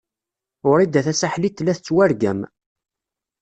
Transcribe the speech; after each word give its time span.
Wrida 0.69 1.01
Tasaḥlit 1.05 1.55
tella 1.57 1.73
tettwargam. 1.77 2.39